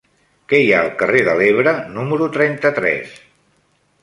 Què 0.53 0.61
hi 0.61 0.71
ha 0.77 0.79
al 0.85 0.87
carrer 1.01 1.21
de 1.27 1.35
l'Ebre 1.41 1.75
número 1.99 2.31
trenta-tres? 2.39 3.15